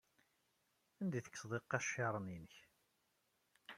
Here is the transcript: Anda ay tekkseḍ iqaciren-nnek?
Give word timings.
Anda 1.01 1.15
ay 1.17 1.23
tekkseḍ 1.23 1.51
iqaciren-nnek? 1.57 2.53